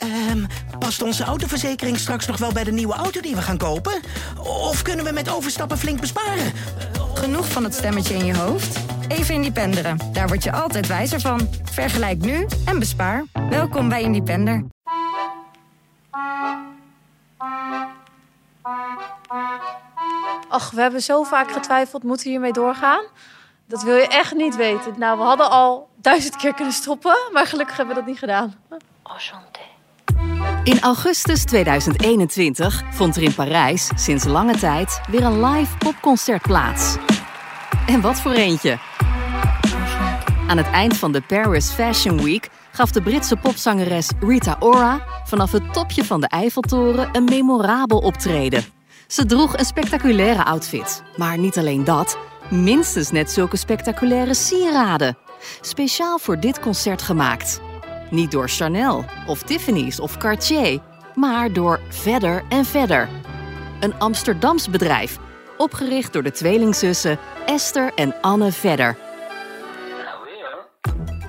[0.00, 0.44] Ehm,
[0.78, 4.00] past onze autoverzekering straks nog wel bij de nieuwe auto die we gaan kopen?
[4.38, 6.52] Of kunnen we met overstappen flink besparen?
[7.14, 8.78] Genoeg van het stemmetje in je hoofd?
[9.08, 9.98] Even Independeren.
[10.12, 11.48] Daar word je altijd wijzer van.
[11.64, 13.24] Vergelijk nu en bespaar.
[13.50, 14.64] Welkom bij Independer.
[20.48, 23.04] Ach, we hebben zo vaak getwijfeld, moeten we hiermee doorgaan?
[23.66, 24.94] Dat wil je echt niet weten.
[24.98, 28.54] Nou, we hadden al duizend keer kunnen stoppen, maar gelukkig hebben we dat niet gedaan.
[30.64, 36.96] In augustus 2021 vond er in Parijs sinds lange tijd weer een live popconcert plaats.
[37.86, 38.78] En wat voor eentje!
[40.46, 45.52] Aan het eind van de Paris Fashion Week gaf de Britse popzangeres Rita Ora vanaf
[45.52, 48.64] het topje van de Eiffeltoren een memorabel optreden.
[49.06, 52.18] Ze droeg een spectaculaire outfit, maar niet alleen dat,
[52.50, 55.18] minstens net zulke spectaculaire sieraden.
[55.60, 57.60] Speciaal voor dit concert gemaakt.
[58.10, 60.80] Niet door Chanel of Tiffany's of Cartier,
[61.14, 63.08] maar door Vedder en Vedder.
[63.80, 65.18] Een Amsterdams bedrijf,
[65.56, 68.96] opgericht door de tweelingzussen Esther en Anne Vedder.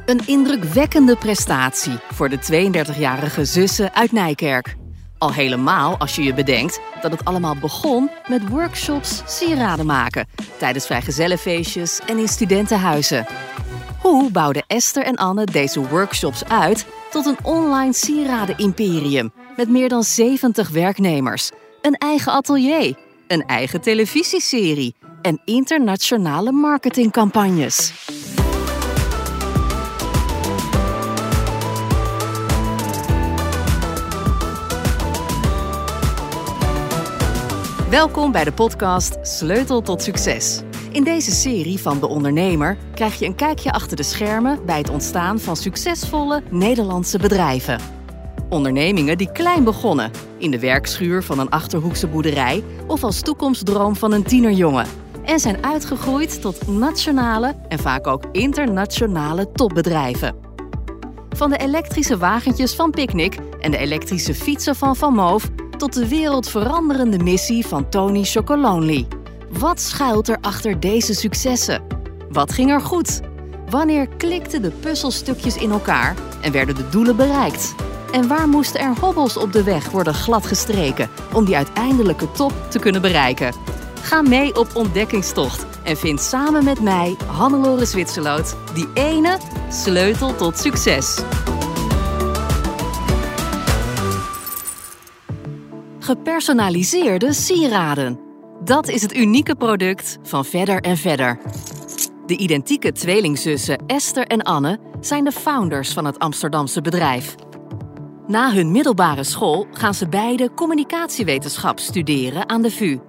[0.05, 4.75] Een indrukwekkende prestatie voor de 32-jarige zussen uit Nijkerk.
[5.17, 10.85] Al helemaal als je je bedenkt dat het allemaal begon met workshops sieraden maken tijdens
[10.85, 13.25] vrijgezellenfeestjes en in studentenhuizen.
[14.01, 20.03] Hoe bouwden Esther en Anne deze workshops uit tot een online sieraden-imperium met meer dan
[20.03, 27.93] 70 werknemers, een eigen atelier, een eigen televisieserie en internationale marketingcampagnes?
[37.89, 40.61] Welkom bij de podcast Sleutel tot Succes.
[40.91, 44.89] In deze serie van De Ondernemer krijg je een kijkje achter de schermen bij het
[44.89, 47.79] ontstaan van succesvolle Nederlandse bedrijven.
[48.49, 54.11] Ondernemingen die klein begonnen, in de werkschuur van een achterhoekse boerderij of als toekomstdroom van
[54.11, 54.85] een tienerjongen.
[55.25, 60.35] En zijn uitgegroeid tot nationale en vaak ook internationale topbedrijven.
[61.29, 66.07] Van de elektrische wagentjes van Picnic en de elektrische fietsen van Van Moof tot de
[66.07, 69.07] wereldveranderende missie van Tony Chocolonely.
[69.59, 71.83] Wat schuilt er achter deze successen?
[72.29, 73.19] Wat ging er goed?
[73.69, 77.75] Wanneer klikten de puzzelstukjes in elkaar en werden de doelen bereikt?
[78.11, 82.79] En waar moesten er hobbels op de weg worden gladgestreken om die uiteindelijke top te
[82.79, 83.53] kunnen bereiken?
[84.01, 89.37] Ga mee op ontdekkingstocht en vind samen met mij, Hannelore Zwitserloot, die ene
[89.69, 91.19] sleutel tot succes.
[95.99, 98.30] Gepersonaliseerde sieraden.
[98.63, 101.39] Dat is het unieke product van Verder en Verder.
[102.25, 107.35] De identieke tweelingzussen Esther en Anne zijn de founders van het Amsterdamse bedrijf.
[108.27, 112.99] Na hun middelbare school gaan ze beide communicatiewetenschap studeren aan de VU.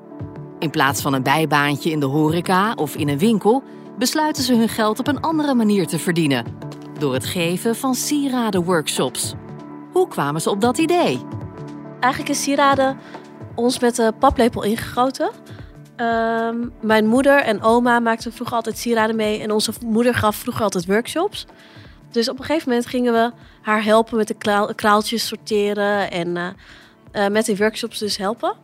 [0.59, 3.63] In plaats van een bijbaantje in de horeca of in een winkel,
[3.99, 6.45] besluiten ze hun geld op een andere manier te verdienen:
[6.99, 9.35] door het geven van sieradenworkshops.
[9.93, 11.21] Hoe kwamen ze op dat idee?
[12.01, 12.99] Eigenlijk is sieraden
[13.55, 15.31] ons met de paplepel ingegoten.
[15.97, 20.63] Ehm, mijn moeder en oma maakten vroeger altijd sieraden mee en onze moeder gaf vroeger
[20.63, 21.47] altijd workshops.
[22.11, 23.33] Dus op een gegeven moment gingen we
[23.63, 26.47] haar helpen met de kraaltjes sorteren en uh,
[27.13, 28.55] uh, met die workshops dus helpen.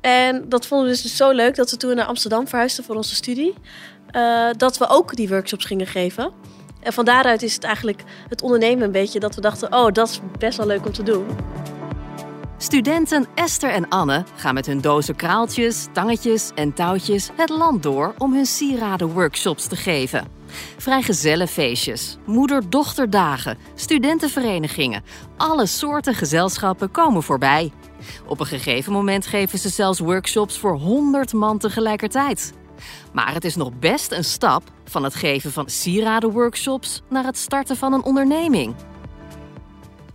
[0.00, 3.14] En dat vonden we dus zo leuk dat we toen naar Amsterdam verhuisden voor onze
[3.14, 3.54] studie.
[4.16, 6.32] Uh, dat we ook die workshops gingen geven.
[6.80, 10.08] En van daaruit is het eigenlijk het ondernemen een beetje dat we dachten: oh, dat
[10.08, 11.26] is best wel leuk om te doen.
[12.60, 18.14] Studenten Esther en Anne gaan met hun dozen kraaltjes, tangetjes en touwtjes het land door
[18.18, 20.28] om hun sieraden-workshops te geven.
[20.76, 25.02] Vrijgezellenfeestjes, moeder-dochterdagen, studentenverenigingen,
[25.36, 27.72] alle soorten gezelschappen komen voorbij.
[28.26, 32.52] Op een gegeven moment geven ze zelfs workshops voor 100 man tegelijkertijd.
[33.12, 37.76] Maar het is nog best een stap van het geven van sieradenworkshops naar het starten
[37.76, 38.74] van een onderneming.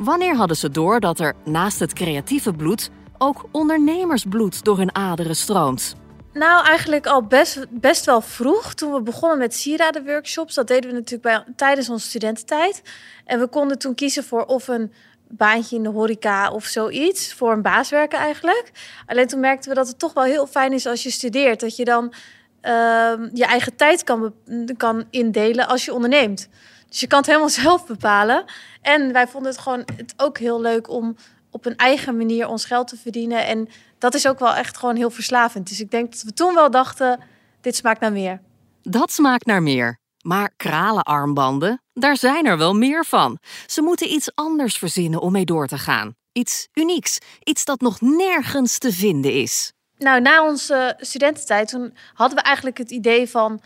[0.03, 5.36] Wanneer hadden ze door dat er naast het creatieve bloed ook ondernemersbloed door hun aderen
[5.36, 5.95] stroomt?
[6.33, 8.74] Nou, eigenlijk al best, best wel vroeg.
[8.74, 10.56] Toen we begonnen met sieradenworkshops.
[10.56, 12.81] Dat deden we natuurlijk tijdens onze studententijd.
[13.25, 14.94] En we konden toen kiezen voor of een
[15.28, 17.33] baantje in de horeca of zoiets.
[17.33, 18.72] Voor een baas werken eigenlijk.
[19.06, 21.60] Alleen toen merkten we dat het toch wel heel fijn is als je studeert.
[21.60, 22.13] Dat je dan
[22.62, 24.33] uh, je eigen tijd kan,
[24.78, 26.50] kan indelen als je onderneemt.
[26.94, 28.45] Dus je kan het helemaal zelf bepalen.
[28.81, 31.16] En wij vonden het gewoon het ook heel leuk om
[31.51, 33.45] op een eigen manier ons geld te verdienen.
[33.45, 35.69] En dat is ook wel echt gewoon heel verslavend.
[35.69, 37.19] Dus ik denk dat we toen wel dachten,
[37.62, 38.42] dit smaakt naar meer.
[38.81, 40.00] Dat smaakt naar meer.
[40.22, 43.40] Maar kralenarmbanden, daar zijn er wel meer van.
[43.66, 46.16] Ze moeten iets anders verzinnen om mee door te gaan.
[46.31, 49.74] Iets unieks, iets dat nog nergens te vinden is.
[49.98, 53.62] Nou, na onze studententijd toen hadden we eigenlijk het idee van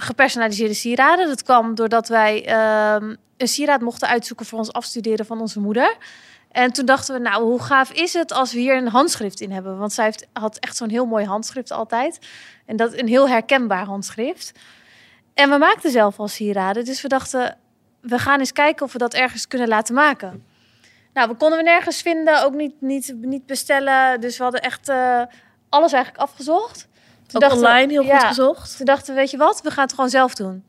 [0.00, 1.26] gepersonaliseerde sieraden.
[1.26, 5.96] Dat kwam doordat wij ehm, een sieraad mochten uitzoeken voor ons afstuderen van onze moeder.
[6.50, 9.50] En toen dachten we, nou, hoe gaaf is het als we hier een handschrift in
[9.50, 9.78] hebben?
[9.78, 12.18] Want zij heeft, had echt zo'n heel mooi handschrift altijd.
[12.66, 14.52] En dat een heel herkenbaar handschrift.
[15.34, 16.84] En we maakten zelf al sieraden.
[16.84, 17.58] Dus we dachten,
[18.00, 20.44] we gaan eens kijken of we dat ergens kunnen laten maken.
[21.12, 24.20] Nou, we konden we nergens vinden, ook niet, niet, niet bestellen.
[24.20, 25.22] Dus we hadden echt uh,
[25.68, 26.88] alles eigenlijk afgezocht.
[27.30, 28.76] Toen ook online heel goed gezocht.
[28.76, 30.62] Toen dachten we, weet je wat, we gaan het gewoon zelf doen.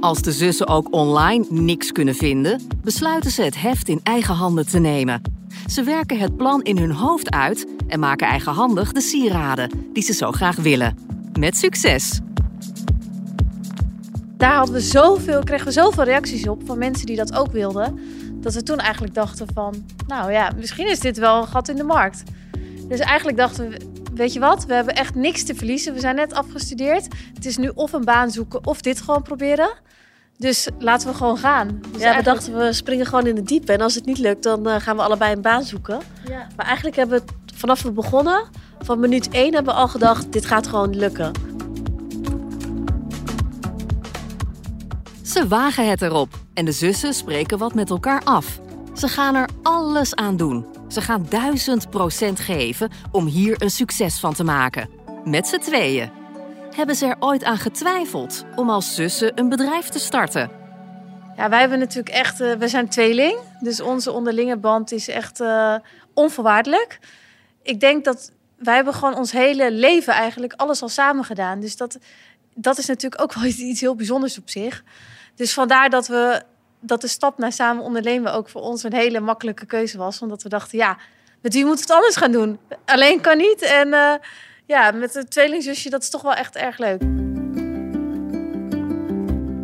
[0.00, 4.66] Als de zussen ook online niks kunnen vinden, besluiten ze het heft in eigen handen
[4.66, 5.22] te nemen.
[5.66, 10.12] Ze werken het plan in hun hoofd uit en maken eigenhandig de sieraden die ze
[10.12, 10.96] zo graag willen.
[11.38, 12.20] Met succes!
[14.36, 18.00] Daar hadden we zoveel, kregen we zoveel reacties op van mensen die dat ook wilden.
[18.40, 19.74] Dat we toen eigenlijk dachten van,
[20.06, 22.22] nou ja, misschien is dit wel een gat in de markt.
[22.88, 25.94] Dus eigenlijk dachten we, weet je wat, we hebben echt niks te verliezen.
[25.94, 27.06] We zijn net afgestudeerd.
[27.34, 29.70] Het is nu of een baan zoeken of dit gewoon proberen.
[30.38, 31.80] Dus laten we gewoon gaan.
[31.92, 33.72] Dus ja, we dachten we springen gewoon in de diepe.
[33.72, 36.00] En als het niet lukt, dan uh, gaan we allebei een baan zoeken.
[36.28, 36.46] Ja.
[36.56, 38.44] Maar eigenlijk hebben we vanaf we begonnen,
[38.80, 41.32] van minuut één, hebben we al gedacht: dit gaat gewoon lukken.
[45.22, 48.60] Ze wagen het erop en de zussen spreken wat met elkaar af.
[48.94, 50.66] Ze gaan er alles aan doen.
[50.92, 54.88] Ze gaan duizend procent geven om hier een succes van te maken.
[55.24, 56.10] Met z'n tweeën.
[56.74, 60.50] Hebben ze er ooit aan getwijfeld om als zussen een bedrijf te starten?
[61.36, 63.38] Ja, wij hebben natuurlijk echt, uh, we zijn tweeling.
[63.60, 65.74] Dus onze onderlinge band is echt uh,
[66.14, 66.98] onvoorwaardelijk.
[67.62, 71.60] Ik denk dat wij hebben gewoon ons hele leven eigenlijk alles al samen gedaan.
[71.60, 71.98] Dus dat,
[72.54, 74.84] dat is natuurlijk ook wel iets heel bijzonders op zich.
[75.34, 76.42] Dus vandaar dat we
[76.82, 80.22] dat de stap naar samen ondernemen ook voor ons een hele makkelijke keuze was.
[80.22, 80.96] Omdat we dachten, ja,
[81.40, 82.58] met wie moeten we het anders gaan doen?
[82.84, 83.62] Alleen kan niet.
[83.62, 84.14] En uh,
[84.66, 87.02] ja, met een tweelingzusje, dat is toch wel echt erg leuk.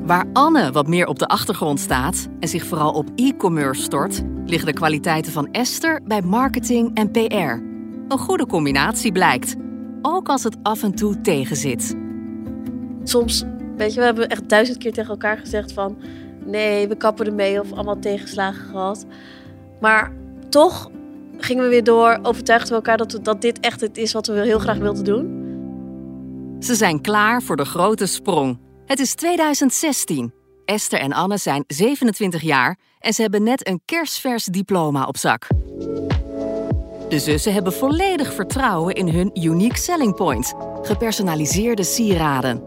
[0.02, 4.66] Waar Anne wat meer op de achtergrond staat en zich vooral op e-commerce stort, liggen
[4.66, 7.66] de kwaliteiten van Esther bij marketing en PR.
[8.08, 9.54] Een goede combinatie blijkt,
[10.02, 11.94] ook als het af en toe tegenzit.
[13.02, 13.44] Soms,
[13.76, 15.98] weet je, we hebben echt duizend keer tegen elkaar gezegd van
[16.50, 19.06] nee, we kappen ermee of allemaal tegenslagen gehad.
[19.80, 20.12] Maar
[20.48, 20.90] toch
[21.36, 24.40] gingen we weer door, overtuigden we elkaar dat, dat dit echt het is wat we
[24.40, 25.46] heel graag wilden doen.
[26.60, 28.58] Ze zijn klaar voor de grote sprong.
[28.86, 30.32] Het is 2016.
[30.64, 35.46] Esther en Anne zijn 27 jaar en ze hebben net een kerstvers diploma op zak.
[37.08, 42.62] De zussen hebben volledig vertrouwen in hun unique selling point: gepersonaliseerde sieraden.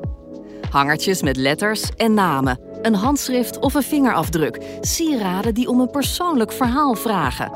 [0.69, 6.51] Hangertjes met letters en namen, een handschrift of een vingerafdruk, sieraden die om een persoonlijk
[6.51, 7.51] verhaal vragen.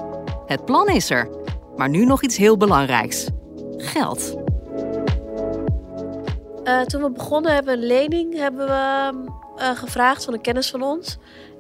[0.46, 1.30] Het plan is er,
[1.76, 3.28] maar nu nog iets heel belangrijks:
[3.78, 4.36] geld.
[6.64, 9.12] Uh, toen we begonnen hebben een lening hebben we
[9.58, 11.18] uh, gevraagd van een kennis van ons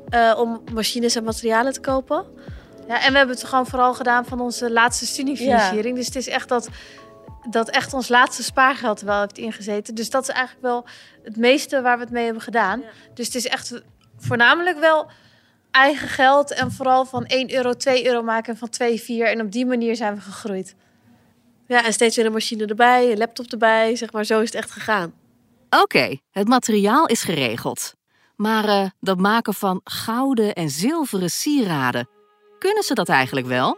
[0.10, 2.26] uh, om machines en materialen te kopen.
[2.88, 5.88] Ja, en we hebben het gewoon vooral gedaan van onze laatste studiefinanciering.
[5.88, 5.96] Ja.
[5.96, 6.70] Dus het is echt dat,
[7.50, 9.96] dat echt ons laatste spaargeld wel heeft ingezeten.
[9.96, 10.86] Dus dat is eigenlijk wel
[11.24, 12.80] het meeste waar we het mee hebben gedaan.
[12.80, 12.88] Ja.
[13.14, 13.82] Dus het is echt
[14.18, 15.08] voornamelijk wel
[15.72, 19.28] eigen geld en vooral van 1 euro 2 euro maken van 2, 4.
[19.28, 20.76] En op die manier zijn we gegroeid.
[21.68, 24.56] Ja, en steeds weer een machine erbij, een laptop erbij, zeg maar, zo is het
[24.56, 25.14] echt gegaan.
[25.70, 27.94] Oké, okay, het materiaal is geregeld.
[28.36, 32.10] Maar uh, dat maken van gouden en zilveren sieraden,
[32.60, 33.78] kunnen ze dat eigenlijk wel?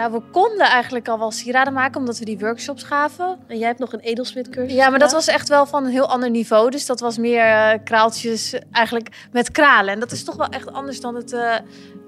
[0.00, 3.38] Nou, we konden eigenlijk al wel sieraden maken omdat we die workshops gaven.
[3.46, 4.76] En jij hebt nog een edelsmidcursus.
[4.76, 6.70] Ja, maar dat was echt wel van een heel ander niveau.
[6.70, 9.94] Dus dat was meer uh, kraaltjes eigenlijk met kralen.
[9.94, 11.54] En dat is toch wel echt anders dan het, uh,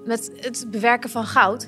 [0.05, 1.67] met het bewerken van goud.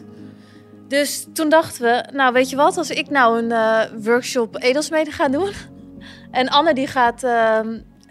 [0.87, 5.13] Dus toen dachten we, nou weet je wat, als ik nou een uh, workshop edelsmeden
[5.13, 5.49] ga doen.
[6.31, 7.23] En Anne die gaat,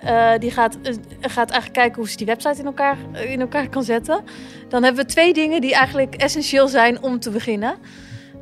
[0.05, 0.79] ehm, die gaat,
[1.21, 4.25] gaat eigenlijk kijken hoe ze die website in elkaar, in elkaar kan zetten.
[4.69, 7.75] Dan hebben we twee dingen die eigenlijk essentieel zijn om te beginnen.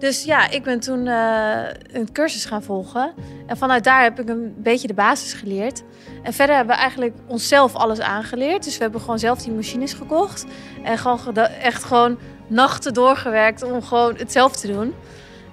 [0.02, 3.12] Dus ja, ik ben toen uh, een cursus gaan volgen.
[3.46, 5.82] En vanuit daar heb ik een beetje de basis geleerd.
[6.22, 8.64] En verder hebben we eigenlijk onszelf alles aangeleerd.
[8.64, 10.44] Dus we hebben gewoon zelf die machines gekocht.
[10.82, 14.94] En gewoon echt gewoon nachten doorgewerkt om gewoon het zelf te doen.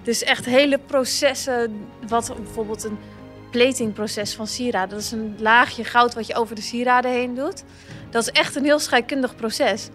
[0.04, 2.98] Dus echt hele processen, wat bijvoorbeeld een
[3.50, 4.90] platingproces van sieraden.
[4.90, 7.64] Dat is een laagje goud wat je over de sieraden heen doet.
[8.10, 9.90] Dat is echt een heel scheikundig proces.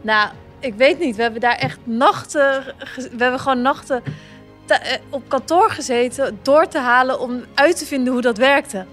[0.00, 1.16] Nou, ik weet niet.
[1.16, 2.74] We hebben daar echt nachten.
[2.94, 4.02] We hebben gewoon nachten
[4.66, 4.78] eh,
[5.10, 8.86] op kantoor gezeten door te halen om uit te vinden hoe dat werkte.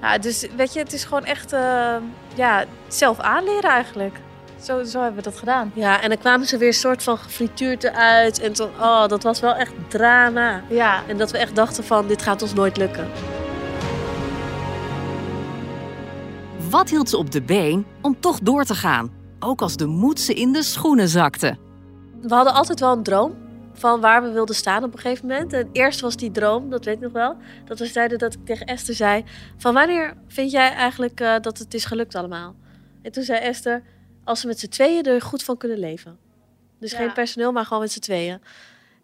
[0.00, 1.96] Ja, dus weet je, het is gewoon echt uh,
[2.34, 4.16] ja, zelf aanleren eigenlijk.
[4.62, 5.72] Zo, zo hebben we dat gedaan.
[5.74, 8.40] Ja, en dan kwamen ze weer een soort van gefrituurd eruit.
[8.40, 10.62] En toen, oh, dat was wel echt drama.
[10.68, 11.02] Ja.
[11.06, 13.10] En dat we echt dachten van, dit gaat ons nooit lukken.
[16.70, 19.12] Wat hield ze op de been om toch door te gaan?
[19.38, 21.56] Ook als de moed ze in de schoenen zakte.
[22.20, 23.34] We hadden altijd wel een droom
[23.72, 25.52] van waar we wilden staan op een gegeven moment.
[25.52, 28.44] En eerst was die droom, dat weet ik nog wel, dat we zeiden dat ik
[28.44, 29.24] tegen Esther zei:
[29.56, 32.54] van wanneer vind jij eigenlijk uh, dat het is gelukt allemaal?
[33.02, 33.82] En toen zei Esther:
[34.24, 36.18] als ze met z'n tweeën er goed van kunnen leven.
[36.80, 36.98] Dus Ja.
[36.98, 38.40] geen personeel, maar gewoon met z'n tweeën.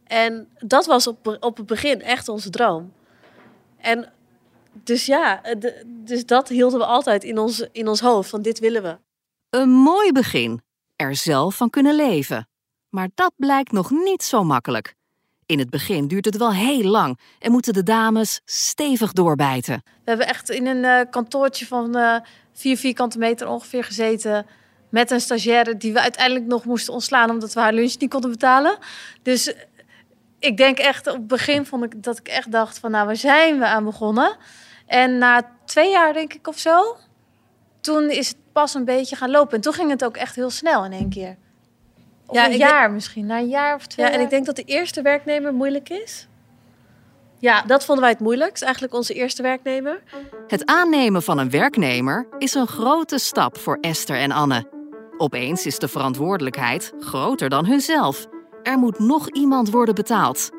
[0.04, 2.92] En dat was op, op het begin echt onze droom.
[3.76, 4.12] En
[4.73, 8.43] dus ja, eh, de- dus dat hielden we altijd in ons, in ons hoofd, van
[8.43, 8.97] dit willen we.
[9.50, 10.61] Een mooi begin.
[10.97, 12.49] Er zelf van kunnen leven.
[12.88, 14.95] Maar dat blijkt nog niet zo makkelijk.
[15.47, 19.83] In het begin duurt het wel heel lang en moeten de dames stevig doorbijten.
[19.85, 22.17] We hebben echt in een eh, kantoortje van eh
[22.52, 24.47] vier vierkante meter ongeveer gezeten.
[24.91, 28.31] Met een stagiaire die we uiteindelijk nog moesten ontslaan omdat we haar lunch niet konden
[28.31, 28.79] betalen.
[29.23, 29.55] Dus
[30.42, 33.16] ik denk echt, op het begin vond ik dat ik echt dacht van nou, waar
[33.16, 34.37] zijn we aan begonnen?
[34.87, 36.96] En na twee jaar denk ik of zo,
[37.80, 39.54] toen is het pas een beetje gaan lopen.
[39.54, 41.37] En toen ging het ook echt heel snel in één keer.
[42.26, 44.56] Of Ja, een jaar misschien, na een jaar of twee Ja, en ik denk dat
[44.56, 46.28] de eerste werknemer moeilijk is.
[47.38, 50.02] ja, Dat vonden wij het moeilijkst, eigenlijk onze eerste werknemer.
[50.49, 54.66] Het aannemen van een werknemer is een grote stap voor Esther en Anne.
[55.18, 58.26] Opeens is de verantwoordelijkheid groter dan hunzelf.
[58.62, 60.50] Er moet nog iemand worden betaald.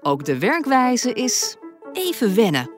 [0.00, 1.56] Ook de werkwijze is
[1.92, 2.70] even wennen.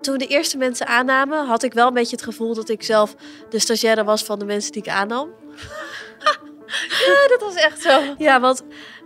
[0.00, 2.82] Toen we de eerste mensen aannamen, had ik wel een beetje het gevoel dat ik
[2.82, 3.14] zelf
[3.48, 5.28] de stagiaire was van de mensen die ik aannam.
[7.06, 8.00] ja, dat was echt zo.
[8.18, 8.62] Ja, want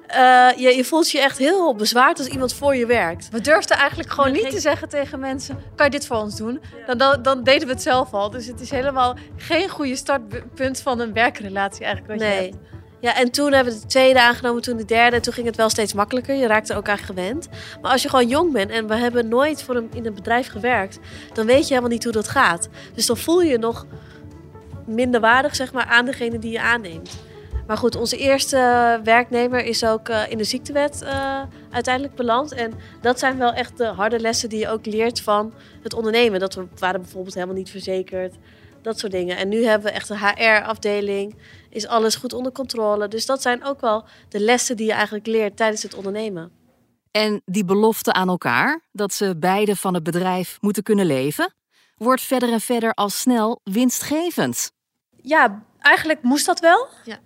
[0.07, 3.29] eh, je, je voelt je echt heel bezwaard als iemand voor je werkt.
[3.31, 6.17] We durfden eigenlijk gewoon Ja, niet geen- te zeggen tegen mensen: kan je dit voor
[6.17, 6.61] ons doen?
[6.87, 8.31] Dan, dan, dan deden we het zelf al.
[8.31, 12.19] Dus het is helemaal geen goede startpunt van een werkrelatie eigenlijk.
[12.21, 12.51] Wat je Nee.
[12.51, 12.57] hebt.
[13.03, 15.17] Ja, en toen hebben we de tweede aangenomen, toen de derde.
[15.17, 16.35] En toen ging het wel steeds makkelijker.
[16.35, 17.49] Je raakte ook aan gewend.
[17.81, 20.49] Maar als je gewoon jong bent en we hebben nooit voor een, in een bedrijf
[20.49, 20.99] gewerkt,
[21.33, 22.69] dan weet je helemaal niet hoe dat gaat.
[22.95, 23.87] Dus dan voel je je nog
[24.87, 27.11] minder waardig, zeg maar, aan degene die je aanneemt.
[27.67, 32.53] Maar goed, onze eerste werknemer is ook eh, in de ziektewet eh, uiteindelijk beland.
[32.53, 36.41] En dat zijn wel echt de harde lessen die je ook leert van het ondernemen.
[36.41, 38.35] Dat we waren bijvoorbeeld helemaal niet verzekerd.
[38.83, 39.37] Dat soort dingen.
[39.37, 41.37] En nu hebben we echt een HR-afdeling.
[41.71, 43.09] Is alles goed onder controle.
[43.09, 46.53] Dus dat zijn ook wel de lessen die je eigenlijk leert tijdens het ondernemen.
[47.11, 51.55] En die belofte aan elkaar, dat ze beide van het bedrijf moeten kunnen leven,
[51.97, 54.73] wordt verder en verder al snel winstgevend.
[55.23, 56.89] Ja, eigenlijk moest dat wel.
[57.05, 57.19] Ja.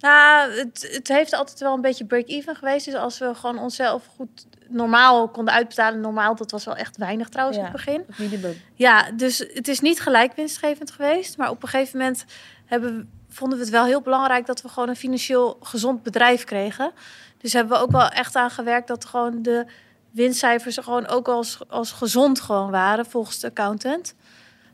[0.00, 2.84] Nou, het, het heeft altijd wel een beetje break-even geweest.
[2.84, 6.00] Dus als we gewoon onszelf goed normaal konden uitbetalen.
[6.00, 7.64] Normaal, dat was wel echt weinig trouwens Ja.
[7.66, 8.04] in het begin.
[8.06, 8.60] Het minimum.
[8.74, 11.36] Ja, dus het is niet gelijk winstgevend geweest.
[11.36, 12.24] Maar op een gegeven moment
[12.66, 16.92] hebben, vonden we het wel heel belangrijk dat we gewoon een financieel gezond bedrijf kregen.
[17.38, 19.66] Dus hebben we ook wel echt aan gewerkt dat gewoon de
[20.10, 24.14] winstcijfers gewoon ook als, als gezond gewoon waren volgens de accountant.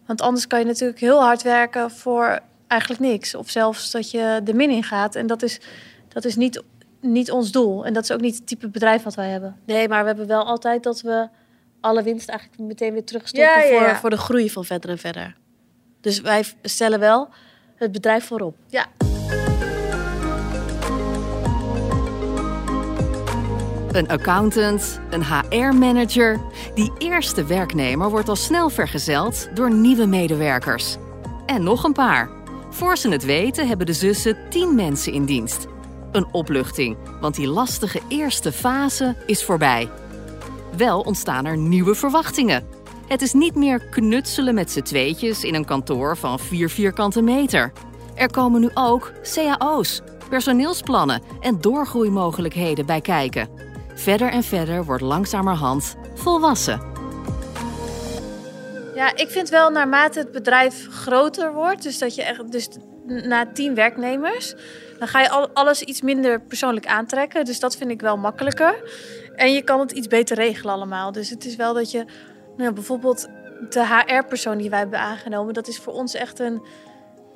[0.06, 3.34] Want anders kan je natuurlijk heel hard werken voor eigenlijk niks.
[3.34, 5.14] Of zelfs dat je de min in gaat.
[5.14, 5.60] En dat is,
[6.08, 6.62] dat is niet,
[7.00, 7.86] niet ons doel.
[7.86, 9.56] En dat is ook niet het type bedrijf wat wij hebben.
[9.66, 11.28] Nee, maar we hebben wel altijd dat we
[11.80, 13.96] alle winst eigenlijk meteen weer terugstoppen Ja, ja, Voor, ja.
[13.96, 15.36] voor de groei van verder en verder.
[16.00, 17.28] Dus wij stellen wel
[17.76, 18.56] het bedrijf voorop.
[18.68, 18.86] Ja,
[23.96, 26.40] Een accountant, een HR-manager.
[26.74, 30.96] Die eerste werknemer wordt al snel vergezeld door nieuwe medewerkers.
[31.46, 32.35] En nog een paar.
[32.76, 35.66] Voor ze het weten hebben de zussen tien mensen in dienst.
[36.12, 39.88] Een opluchting, want die lastige eerste fase is voorbij.
[40.76, 42.66] Wel ontstaan er nieuwe verwachtingen.
[43.08, 47.72] Het is niet meer knutselen met z'n tweetjes in een kantoor van vier vierkante meter.
[48.14, 53.48] Er komen nu ook cao's, personeelsplannen en doorgroeimogelijkheden bij kijken.
[53.94, 56.95] Verder en verder wordt langzamerhand volwassen.
[58.96, 62.68] Ja, ik vind wel naarmate het bedrijf groter wordt, dus dat je echt, dus
[63.06, 64.54] na tien werknemers,
[64.98, 67.44] dan ga je al, alles iets minder persoonlijk aantrekken.
[67.44, 68.74] Dus dat vind ik wel makkelijker.
[69.34, 71.12] En je kan het iets beter regelen allemaal.
[71.12, 72.04] Dus het is wel dat je,
[72.56, 73.28] nou, bijvoorbeeld
[73.70, 76.62] de HR-persoon die wij hebben aangenomen, dat is voor ons echt een,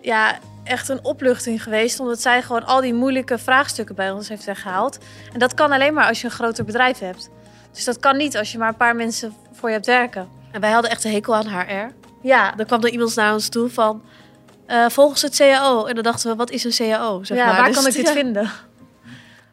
[0.00, 2.00] ja, echt een opluchting geweest.
[2.00, 4.98] Omdat zij gewoon al die moeilijke vraagstukken bij ons heeft weggehaald.
[5.32, 7.30] En dat kan alleen maar als je een groter bedrijf hebt.
[7.72, 10.39] Dus dat kan niet als je maar een paar mensen voor je hebt werken.
[10.50, 11.94] En wij hadden echt een hekel aan HR.
[12.22, 14.02] Ja, Dan kwam er iemand naar ons toe van...
[14.66, 15.84] eh, volgens het CAO.
[15.86, 17.22] En dan dachten we, wat is een CAO?
[17.24, 17.56] Zeg ja, maar.
[17.56, 18.12] waar Dus kan ik dit ja.
[18.12, 18.50] vinden?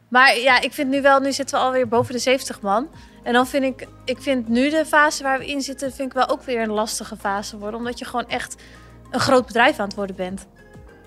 [0.09, 2.87] Maar ja, ik vind nu wel, nu zitten we alweer boven de 70 man.
[3.23, 6.13] En dan vind ik, ik vind nu de fase waar we in zitten, vind ik
[6.13, 7.79] wel ook weer een lastige fase worden.
[7.79, 8.55] Omdat je gewoon echt
[9.11, 10.47] een groot bedrijf aan het worden bent.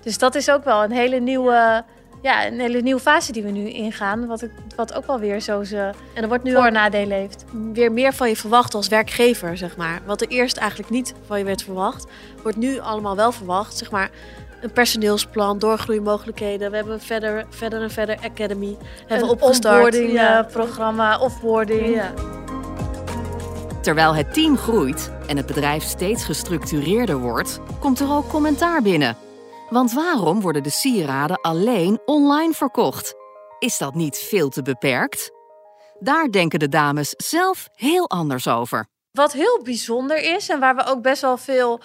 [0.01, 1.83] Dus dat is ook wel een hele nieuwe,
[2.21, 4.27] ja, een hele nieuwe fase die we nu ingaan.
[4.27, 6.73] Wat, ik, wat ook wel weer zo zijn En er wordt nu voor- ook en
[6.73, 7.45] nadelen heeft.
[7.73, 10.01] weer meer van je verwacht als werkgever, zeg maar.
[10.05, 12.05] Wat er eerst eigenlijk niet van je werd verwacht,
[12.41, 13.77] wordt nu allemaal wel verwacht.
[13.77, 14.09] Zeg maar
[14.61, 16.69] een personeelsplan, doorgroeimogelijkheden.
[16.71, 19.75] We hebben verder, verder en verder Academy hebben een opgestart.
[19.75, 20.39] onboarding Ja.
[20.45, 21.95] eh, programma, offboarding.
[21.95, 22.13] Ja.
[23.81, 29.15] Terwijl het team groeit en het bedrijf steeds gestructureerder wordt, komt er ook commentaar binnen.
[29.71, 33.13] Want waarom worden de sieraden alleen online verkocht?
[33.59, 35.31] Is dat niet veel te beperkt?
[35.99, 38.85] Daar denken de dames zelf heel anders over.
[39.11, 41.81] Wat heel bijzonder is en waar we ook best wel veel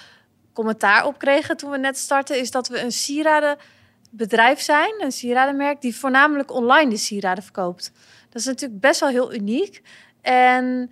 [0.52, 5.80] commentaar op kregen toen we net startten, is dat we een sieradenbedrijf zijn, een sieradenmerk,
[5.80, 7.92] die voornamelijk online de sieraden verkoopt.
[8.28, 9.82] Dat is natuurlijk best wel heel uniek.
[10.22, 10.90] En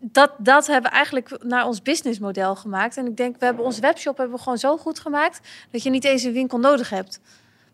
[0.00, 2.96] dat, dat hebben we eigenlijk naar ons businessmodel gemaakt.
[2.96, 5.40] En ik denk, we hebben onze webshop hebben we gewoon zo goed gemaakt
[5.70, 7.20] dat je niet eens een winkel nodig hebt.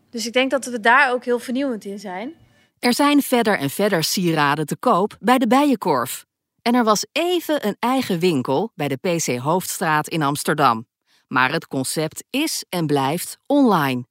[0.09, 2.33] Dus ik denk dat we daar ook heel vernieuwend in zijn.
[2.79, 6.25] Er zijn verder en verder sieraden te koop bij de Bijenkorf.
[6.61, 10.87] En er was even een eigen winkel bij de PC Hoofdstraat in Amsterdam.
[11.27, 14.05] Maar het concept is en blijft online.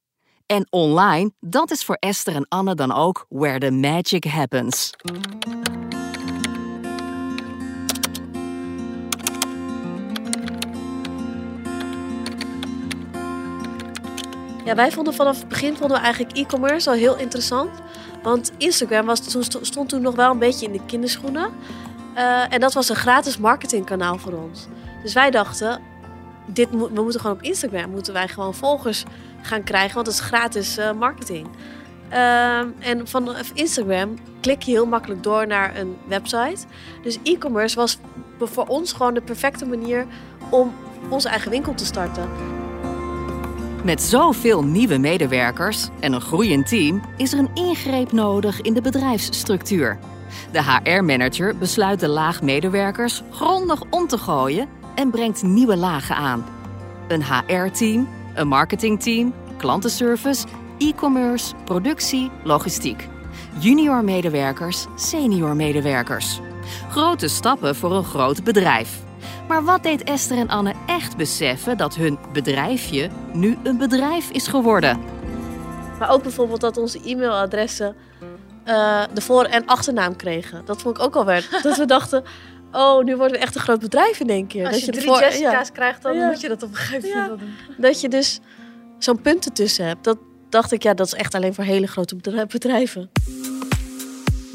[0.45, 4.91] En online, dat is voor Esther en Anne dan ook where the magic happens.
[14.65, 17.69] Ja, wij vonden vanaf het begin vonden we eigenlijk e-commerce al heel interessant.
[18.23, 21.49] Want Instagram was, toen, stond toen nog wel een beetje in de kinderschoenen.
[22.13, 24.67] Eh, en dat was een gratis marketingkanaal voor ons.
[25.03, 25.81] Dus wij dachten,
[26.45, 29.03] dit moet, we moeten gewoon op Instagram moeten wij gewoon volgers
[29.41, 31.47] gaan krijgen, want het is gratis eh, marketing.
[32.09, 36.65] Ehm, en vanaf Instagram klik je heel makkelijk door naar een website.
[37.03, 37.97] Dus e-commerce was
[38.39, 40.05] voor ons gewoon de perfecte manier
[40.49, 40.73] om
[41.09, 42.54] onze eigen winkel te starten.
[43.85, 48.81] Met zoveel nieuwe medewerkers en een groeiend team is er een ingreep nodig in de
[48.81, 49.99] bedrijfsstructuur.
[50.51, 56.45] De HR-manager besluit de laag medewerkers grondig om te gooien en brengt nieuwe lagen aan.
[57.07, 60.45] Een HR-team, een marketingteam, klantenservice,
[60.77, 63.07] e-commerce, productie, logistiek.
[63.59, 66.39] Junior medewerkers, senior medewerkers.
[66.89, 69.04] Grote stappen voor een groot bedrijf.
[69.47, 74.47] Maar wat deed Esther en Anne echt beseffen dat hun bedrijfje nu een bedrijf is
[74.47, 74.99] geworden?
[75.99, 77.95] Maar ook bijvoorbeeld dat onze e-mailadressen
[78.63, 80.65] eh, de voor- en achternaam kregen.
[80.65, 81.49] Dat vond ik ook al werd.
[81.63, 82.23] dat we dachten,
[82.71, 84.63] oh, nu worden we echt een groot bedrijf in één keer.
[84.65, 86.27] Als dat je de drie voor- Jessica's ja, krijgt, dan Ja.
[86.27, 87.53] moet je dat op een gegeven moment doen.
[87.77, 88.39] dat je dus
[88.99, 90.03] zo'n punt ertussen hebt.
[90.03, 90.17] Dat
[90.49, 93.09] dacht ik, ja, dat is echt alleen voor hele grote bedrij- bedrijven.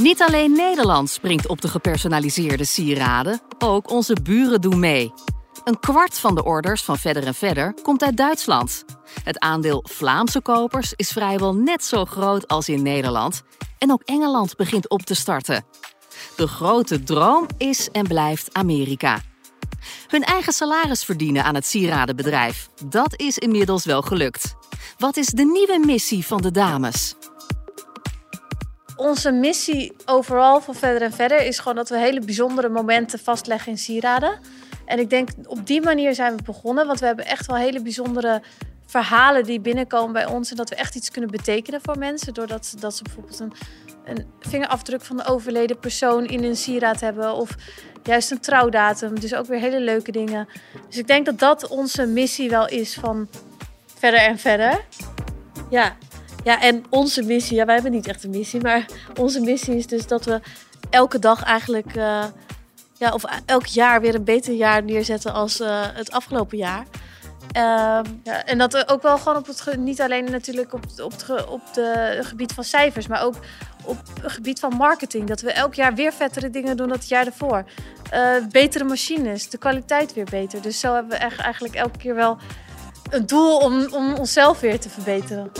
[0.00, 5.12] Niet alleen Nederland springt op de gepersonaliseerde sieraden, ook onze buren doen mee.
[5.64, 8.84] Een kwart van de orders van Verder en Verder komt uit Duitsland.
[9.24, 13.42] Het aandeel Vlaamse kopers is vrijwel net zo groot als in Nederland.
[13.78, 15.64] En ook Engeland begint op te starten.
[16.36, 19.20] De grote droom is en blijft Amerika.
[20.06, 22.68] Hun eigen salaris verdienen aan het sieradenbedrijf.
[22.84, 24.54] Dat is inmiddels wel gelukt.
[24.98, 27.14] Wat is de nieuwe missie van de dames?
[29.00, 33.72] Onze missie overal van Verder en Verder is gewoon dat we hele bijzondere momenten vastleggen
[33.72, 34.38] in sieraden.
[34.84, 37.82] En ik denk op die manier zijn we begonnen, want we hebben echt wel hele
[37.82, 38.42] bijzondere
[38.86, 40.50] verhalen die binnenkomen bij ons.
[40.50, 42.34] En dat we echt iets kunnen betekenen voor mensen.
[42.34, 43.52] Doordat ze, dat ze bijvoorbeeld een,
[44.04, 47.34] een vingerafdruk van de overleden persoon in een sieraad hebben.
[47.34, 47.54] Of
[48.02, 49.20] juist een trouwdatum.
[49.20, 50.48] Dus ook weer hele leuke dingen.
[50.88, 53.28] Dus ik denk dat dat onze missie wel is van
[53.98, 54.84] Verder en Verder.
[55.70, 55.96] Ja.
[56.44, 58.86] Ja, en onze missie, ja, wij hebben niet echt een missie, maar
[59.18, 60.40] onze missie is dus dat we
[60.90, 62.24] elke dag eigenlijk, eh,
[62.98, 66.86] ja, of elk jaar weer een beter jaar neerzetten als eh, het afgelopen jaar.
[67.52, 71.12] Ehm, Ja, en dat we ook wel gewoon op het niet alleen natuurlijk op, op,
[71.12, 73.34] het, de gebied van cijfers, maar ook
[73.84, 75.28] op het gebied van marketing.
[75.28, 77.64] Dat we elk jaar weer vettere dingen doen dan het jaar ervoor.
[78.10, 80.62] Eh, betere machines, de kwaliteit weer beter.
[80.62, 82.38] Dus zo hebben we echt eigenlijk elke keer wel
[83.10, 85.50] een doel om, om onszelf weer te verbeteren.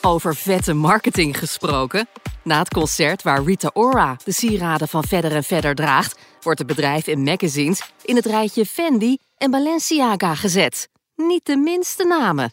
[0.00, 2.08] Over vette marketing gesproken.
[2.44, 6.68] Na het concert waar Rita Ora de sieraden van Verder en Verder draagt, wordt het
[6.68, 10.88] bedrijf in magazines in het rijtje Fendi en Balenciaga gezet.
[11.16, 12.52] Niet de minste namen.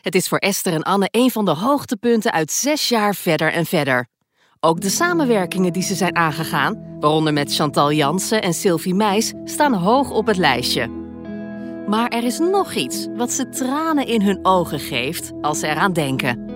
[0.00, 3.66] Het is voor Esther en Anne een van de hoogtepunten uit zes jaar Verder en
[3.66, 4.06] Verder.
[4.60, 9.74] Ook de samenwerkingen die ze zijn aangegaan, waaronder met Chantal Jansen en Sylvie Meis, staan
[9.74, 10.99] hoog op het lijstje.
[11.90, 15.92] Maar er is nog iets wat ze tranen in hun ogen geeft als ze eraan
[15.92, 16.48] denken.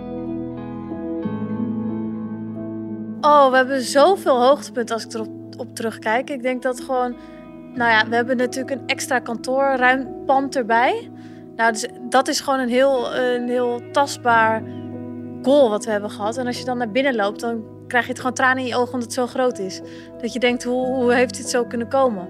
[3.21, 6.31] Oh, we hebben zoveel hoogtepunten als ik erop op terugkijk.
[6.31, 7.17] Ik denk dat gewoon...
[7.75, 11.11] Nou ja, we hebben natuurlijk een extra kantoorruimpand erbij.
[11.57, 14.63] Nou, dus dat is gewoon een heel, een heel tastbaar
[15.43, 16.37] goal wat we hebben gehad.
[16.37, 18.77] En als je dan naar binnen loopt, dan krijg je het gewoon tranen in je
[18.77, 19.81] ogen omdat het zo groot is.
[20.21, 22.29] Dat je denkt, hoe, hoe heeft dit zo kunnen komen?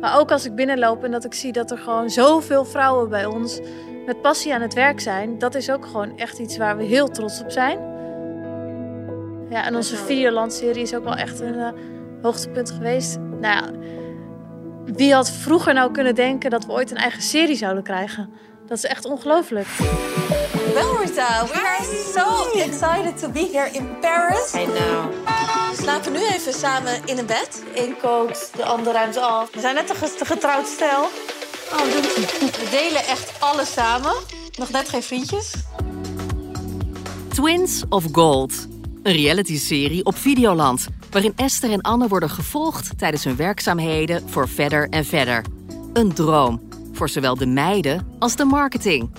[0.00, 3.26] Maar ook als ik binnenloop en dat ik zie dat er gewoon zoveel vrouwen bij
[3.26, 3.60] ons
[4.06, 5.38] met passie aan het werk zijn.
[5.38, 7.78] Dat is ook gewoon echt iets waar we heel trots op zijn.
[9.50, 11.68] Ja, en onze Videoland-serie is ook wel echt een uh,
[12.22, 13.18] hoogtepunt geweest.
[13.18, 13.70] Nou ja,
[14.84, 18.30] wie had vroeger nou kunnen denken dat we ooit een eigen serie zouden krijgen?
[18.66, 19.66] Dat is echt ongelooflijk.
[20.74, 24.54] Well, Rita, we are so excited to be here in Paris.
[24.54, 25.08] I know.
[25.70, 27.64] We slapen nu even samen in een bed.
[27.74, 29.50] Eén kookt, de ander ruimt af.
[29.52, 31.02] We zijn net een getrouwd stel.
[31.72, 34.14] Oh, We delen echt alles samen.
[34.58, 35.54] Nog net geen vriendjes.
[37.28, 38.66] Twins of Gold.
[39.02, 44.88] Een reality-serie op Videoland, waarin Esther en Anne worden gevolgd tijdens hun werkzaamheden voor Verder
[44.88, 45.44] en Verder.
[45.92, 49.10] Een droom voor zowel de meiden als de marketing.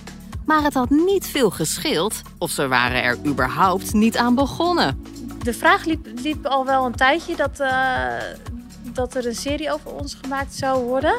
[0.46, 5.04] Maar het had niet veel gescheeld of ze waren er überhaupt niet aan begonnen.
[5.44, 8.18] De vraag liep, al wel een tijdje dat, uh,
[8.84, 11.16] dat er een serie over ons gemaakt zou worden.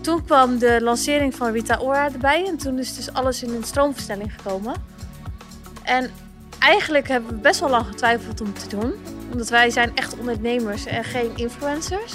[0.00, 3.64] Toen kwam de lancering van Rita Ora erbij en toen is dus alles in een
[3.64, 4.74] stroomversnelling gekomen.
[5.82, 6.10] En
[6.58, 8.92] eigenlijk hebben we best wel lang getwijfeld om te doen.
[9.32, 12.12] Omdat wij zijn echt ondernemers en geen influencers.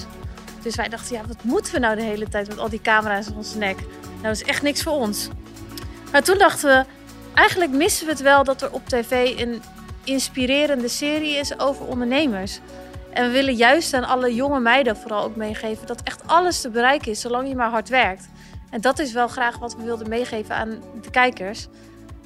[0.62, 3.28] Dus wij dachten, ja, wat moeten we nou de hele tijd met al die camera's
[3.28, 3.78] in onze nek?
[3.78, 5.30] Nou, dat is echt niks voor ons.
[6.12, 6.86] Maar toen dachten we,
[7.34, 9.62] eigenlijk missen we het wel dat er op tv een
[10.04, 12.60] inspirerende serie is over ondernemers.
[13.14, 16.70] En we willen juist aan alle jonge meiden vooral ook meegeven dat echt alles te
[16.70, 18.28] bereiken is, zolang je maar hard werkt.
[18.70, 21.68] En dat is wel graag wat we wilden meegeven aan de kijkers.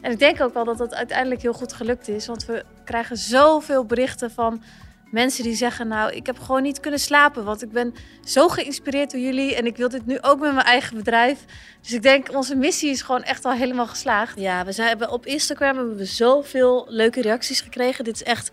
[0.02, 3.18] En ik denk ook wel dat dat uiteindelijk heel goed gelukt is, want we krijgen
[3.18, 4.64] zoveel berichten van
[5.12, 7.94] mensen die zeggen: Nou, ik heb gewoon niet kunnen slapen, want ik ben
[8.26, 11.46] zo geïnspireerd door jullie en ik wil dit nu ook met mijn eigen bedrijf.
[11.82, 14.40] Dus ik denk, onze missie is gewoon echt al helemaal geslaagd.
[14.40, 18.04] Ja, we zijn, op Instagram hebben we zoveel leuke reacties gekregen.
[18.04, 18.52] Dit is echt,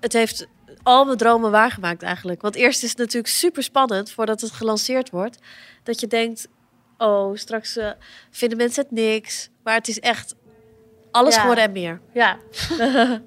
[0.00, 0.46] het heeft
[0.82, 2.42] al mijn dromen waargemaakt eigenlijk.
[2.42, 5.38] Want eerst is het natuurlijk super spannend voordat het gelanceerd wordt.
[5.82, 6.48] Dat je denkt,
[6.98, 7.90] oh, straks uh,
[8.30, 9.48] vinden mensen het niks.
[9.62, 10.34] Maar het is echt
[11.10, 11.40] alles Ja.
[11.40, 12.00] geworden en meer.
[12.12, 12.36] Ja,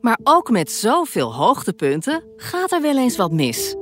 [0.00, 3.76] Maar ook met zoveel hoogtepunten gaat er wel eens wat mis.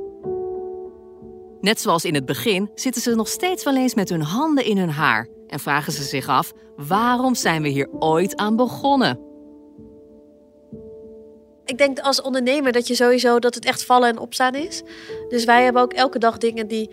[1.60, 4.78] Net zoals in het begin zitten ze nog steeds wel eens met hun handen in
[4.78, 9.26] hun haar en vragen ze zich af: waarom zijn we hier ooit aan begonnen?
[11.64, 14.82] Ik denk als ondernemer dat je sowieso dat het echt vallen en opstaan is.
[15.28, 16.90] Dus wij hebben ook elke dag dingen die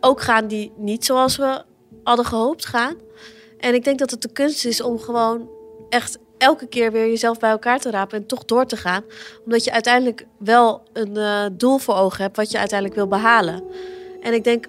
[0.00, 1.62] ook gaan die niet zoals we
[2.02, 2.96] hadden gehoopt gaan.
[3.58, 5.50] En ik denk dat het de kunst is om gewoon
[5.88, 9.02] echt elke keer weer jezelf bij elkaar te rapen en toch door te gaan.
[9.44, 13.62] Omdat je uiteindelijk wel een eh, doel voor ogen hebt wat je uiteindelijk wil behalen.
[14.20, 14.66] En ik denk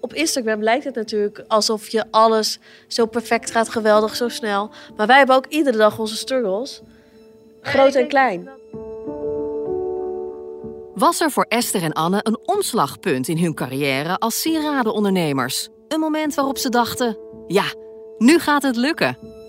[0.00, 4.70] op Instagram lijkt het natuurlijk alsof je alles zo perfect gaat, geweldig, zo snel.
[4.96, 6.82] Maar wij hebben ook iedere dag onze struggles.
[7.60, 8.48] Groot en klein.
[10.94, 15.68] Was er voor Esther en Anne een omslagpunt in hun carrière als sieradenondernemers?
[15.88, 17.64] Een moment waarop ze dachten: ja,
[18.18, 19.41] nu gaat het lukken.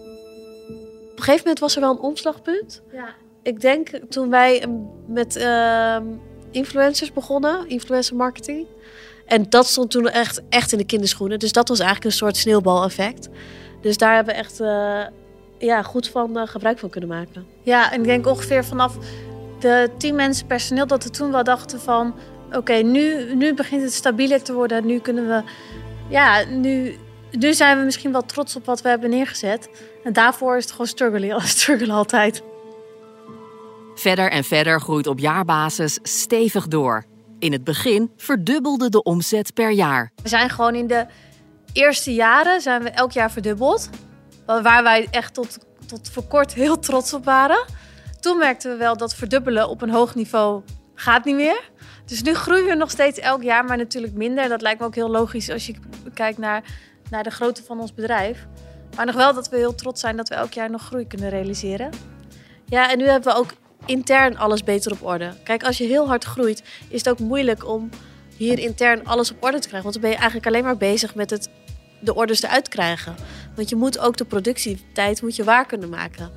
[1.13, 2.82] Op een gegeven moment was er wel een omslagpunt.
[2.91, 3.15] ja.
[3.43, 4.69] Ik denk toen wij eh,
[5.08, 6.04] met ehm,
[6.52, 8.67] influencers begonnen, influencer marketing.
[9.26, 11.39] En dat stond toen echt, echt in de kinderschoenen.
[11.39, 13.30] Dus dat was eigenlijk een soort sneeuwbaleffect.
[13.82, 15.02] Dus daar hebben we echt eh,
[15.58, 17.45] ja, goed van eh, gebruik van kunnen maken.
[17.62, 18.97] Ja, en ik denk ongeveer vanaf
[19.60, 22.15] de tien mensen personeel dat we toen wel dachten van...
[22.52, 24.86] Oké, nu, nu begint het stabieler te worden.
[24.86, 25.43] Nu kunnen we...
[26.10, 26.97] Ja, nu,
[27.39, 29.69] nu zijn we misschien wel trots op wat we hebben neergezet.
[30.03, 32.43] En daarvoor is het gewoon struggelen, struggelen altijd.
[33.95, 37.05] Verder en verder groeit op jaarbasis stevig door.
[37.39, 40.11] In het begin verdubbelde de omzet per jaar.
[40.23, 41.05] We zijn gewoon in de
[41.73, 43.89] eerste jaren zijn we elk jaar verdubbeld.
[44.45, 47.65] Waar wij echt tot, tot voor kort heel trots op waren.
[48.19, 50.61] Toen merkten we wel dat verdubbelen op een hoog niveau
[50.95, 51.71] gaat niet meer.
[52.05, 54.49] Dus nu groeien we nog steeds elk jaar, maar natuurlijk minder.
[54.49, 55.75] Dat lijkt me ook heel logisch als je
[56.13, 56.63] kijkt naar,
[57.13, 58.45] naar de grootte van ons bedrijf.
[58.95, 61.30] Maar nog wel dat we heel trots zijn dat we elk jaar nog groei kunnen
[61.30, 61.89] realiseren.
[62.65, 63.54] Ja, en nu hebben we ook
[63.86, 65.34] intern alles beter op orde.
[65.43, 67.89] Kijk, als je heel hard groeit, is het ook moeilijk om
[68.38, 69.91] hier intern alles op orde te krijgen.
[69.91, 71.49] Want dan ben je eigenlijk alleen maar bezig met het,
[71.99, 73.15] de orders eruit krijgen.
[73.56, 76.32] Want je moet ook de productietijd moet je waar kunnen maken.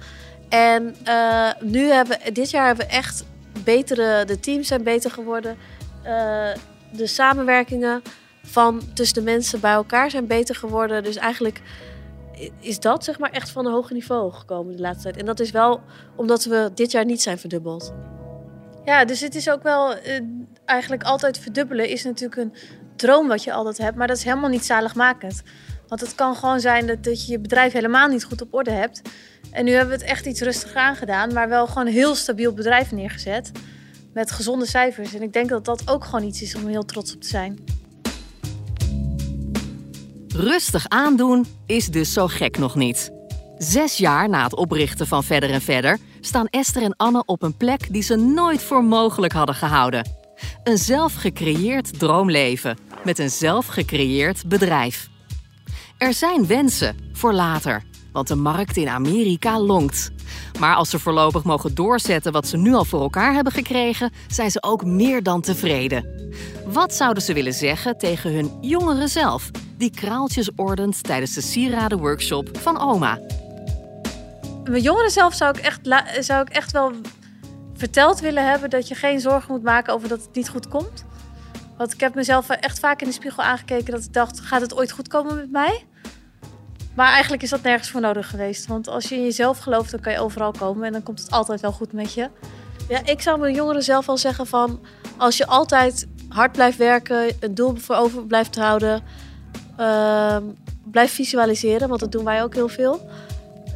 [0.48, 3.24] En eh, nu hebben dit jaar hebben we echt
[3.64, 5.56] betere, de teams zijn beter geworden.
[6.02, 6.48] Eh,
[6.92, 8.02] de samenwerkingen
[8.46, 11.02] van tussen de mensen bij elkaar zijn beter geworden.
[11.02, 11.62] Dus eigenlijk
[12.60, 15.16] is dat zeg maar echt van een hoger niveau gekomen de laatste tijd.
[15.16, 15.80] En dat is wel
[16.16, 17.92] omdat we dit jaar niet zijn verdubbeld.
[18.84, 20.20] Ja, dus het is ook wel eh,
[20.64, 22.54] eigenlijk altijd verdubbelen is natuurlijk een
[22.96, 25.42] droom wat je altijd hebt, maar dat is helemaal niet zaligmakend.
[25.88, 28.70] Want het kan gewoon zijn dat, dat je je bedrijf helemaal niet goed op orde
[28.70, 29.02] hebt.
[29.50, 32.52] En nu hebben we het echt iets rustiger aangedaan, maar wel gewoon een heel stabiel
[32.52, 33.52] bedrijf neergezet.
[34.12, 35.14] Met gezonde cijfers.
[35.14, 37.58] En ik denk dat dat ook gewoon iets is om heel trots op te zijn.
[40.38, 43.12] Rustig aandoen is dus zo gek nog niet.
[43.58, 47.56] Zes jaar na het oprichten van Verder en Verder staan Esther en Anne op een
[47.56, 50.08] plek die ze nooit voor mogelijk hadden gehouden.
[50.64, 55.08] Een zelfgecreëerd droomleven met een zelfgecreëerd bedrijf.
[55.98, 57.82] Er zijn wensen voor later,
[58.16, 60.10] want de markt in Amerika lonkt.
[60.58, 64.50] Maar als ze voorlopig mogen doorzetten wat ze nu al voor elkaar hebben gekregen, zijn
[64.50, 66.30] ze ook meer dan tevreden.
[66.66, 72.58] Wat zouden ze willen zeggen tegen hun jongere zelf, die kraaltjes ordent tijdens de sieradenworkshop
[72.58, 73.20] van oma?
[74.64, 75.80] Mijn jongeren zelf zou ik, echt
[76.20, 76.92] zou ik echt wel
[77.74, 81.04] verteld willen hebben dat je geen zorgen moet maken over dat het niet goed komt.
[81.76, 84.76] Want ik heb mezelf echt vaak in de spiegel aangekeken dat ik dacht, gaat het
[84.76, 85.84] ooit goed komen met mij?
[86.96, 88.66] Maar eigenlijk is dat nergens voor nodig geweest.
[88.66, 91.30] Want als je in jezelf gelooft, dan kan je overal komen en dan komt het
[91.30, 92.30] altijd wel goed met je.
[92.88, 94.80] Ja, ik zou mijn jongeren zelf wel zeggen van...
[95.16, 99.02] als je altijd hard blijft werken, een doel voor over blijft houden...
[99.80, 100.36] Uh,
[100.84, 103.10] blijf visualiseren, want dat doen wij ook heel veel...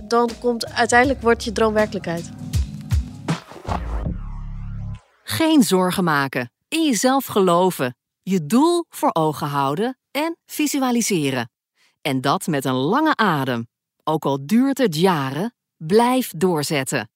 [0.08, 2.30] dan komt uiteindelijk wordt je droom werkelijkheid.
[5.22, 11.50] Geen zorgen maken, in jezelf geloven, je doel voor ogen houden en visualiseren.
[12.02, 13.68] En dat met een lange adem.
[14.04, 17.10] Ook al duurt het jaren, blijf doorzetten.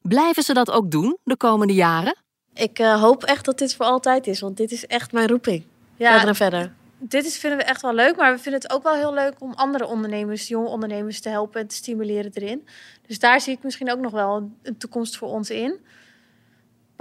[0.00, 2.16] Blijven ze dat ook doen de komende jaren?
[2.54, 5.64] Ik uh, hoop echt dat dit voor altijd is, want dit is echt mijn roeping.
[5.96, 6.72] Ja, verder en verder.
[6.98, 9.34] Dit is, vinden we echt wel leuk, maar we vinden het ook wel heel leuk
[9.38, 12.66] om andere ondernemers, jonge ondernemers, te helpen en te stimuleren erin.
[13.06, 15.80] Dus daar zie ik misschien ook nog wel een toekomst voor ons in.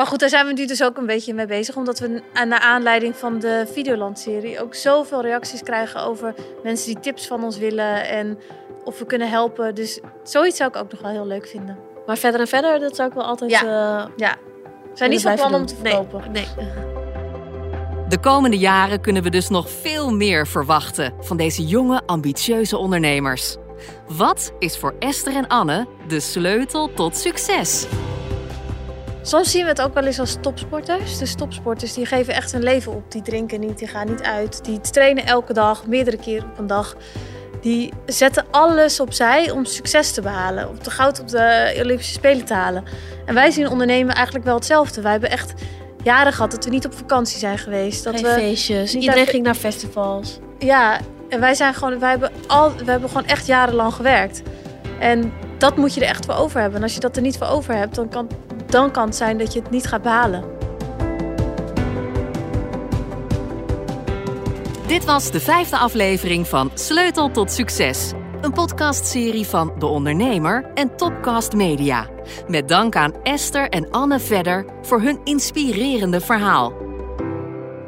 [0.01, 1.75] Maar goed, daar zijn we nu dus ook een beetje mee bezig.
[1.75, 6.33] Omdat we naar aanleiding van de Videoland-serie ook zoveel reacties krijgen over
[6.63, 8.39] mensen die tips van ons willen en
[8.83, 9.75] of we kunnen helpen.
[9.75, 11.77] Dus zoiets zou ik ook nog wel heel leuk vinden.
[12.05, 13.51] Maar verder en verder, dat zou ik wel altijd.
[13.51, 14.35] Ja, uh, ja.
[14.63, 16.31] We zijn niet van plan om te verkopen.
[16.31, 16.67] Nee, nee.
[18.09, 23.55] De komende jaren kunnen we dus nog veel meer verwachten van deze jonge, ambitieuze ondernemers.
[24.07, 27.87] Wat is voor Esther en Anne de sleutel tot succes?
[29.21, 31.17] Soms zien we het ook wel eens als topsporters.
[31.17, 33.11] De topsporters die geven echt hun leven op.
[33.11, 34.65] Die drinken niet, die gaan niet uit.
[34.65, 36.95] Die trainen elke dag, meerdere keer op een dag.
[37.61, 40.69] Die zetten alles opzij om succes te behalen.
[40.69, 42.83] Om de goud op de Olympische Spelen te halen.
[43.25, 45.01] En wij zien ondernemen eigenlijk wel hetzelfde.
[45.01, 45.53] Wij hebben echt
[46.03, 48.03] jaren gehad dat we niet op vakantie zijn geweest.
[48.03, 50.39] Dat Geen we feestjes, iedereen ging naar festivals.
[50.59, 54.41] Ja, en wij, zijn gewoon, wij, hebben al, we hebben gewoon echt jarenlang gewerkt.
[54.99, 56.77] En dat moet je er echt voor over hebben.
[56.77, 58.29] En als je dat er niet voor over hebt, dan kan
[58.71, 60.43] dan kan het zijn dat je het niet gaat behalen.
[64.87, 68.11] Dit was de vijfde aflevering van Sleutel tot Succes.
[68.41, 72.09] Een podcastserie van De Ondernemer en Topcast Media.
[72.47, 76.73] Met dank aan Esther en Anne Vedder voor hun inspirerende verhaal.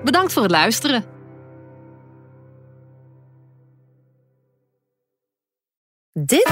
[0.03, 1.05] Bedankt voor het luisteren.
[6.13, 6.51] Dit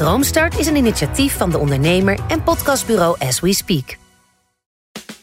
[0.00, 3.96] Droomstart is een initiatief van de ondernemer en podcastbureau As We Speak.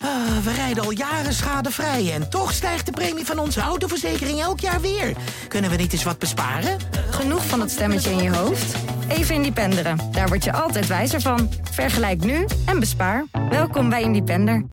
[0.03, 0.09] Uh,
[0.43, 4.81] we rijden al jaren schadevrij en toch stijgt de premie van onze autoverzekering elk jaar
[4.81, 5.15] weer.
[5.47, 6.77] Kunnen we niet eens wat besparen?
[7.09, 8.75] Genoeg van dat stemmetje in je hoofd?
[9.07, 9.99] Even Independeren.
[10.11, 11.49] Daar word je altijd wijzer van.
[11.71, 13.25] Vergelijk nu en bespaar.
[13.49, 14.63] Welkom bij Independer.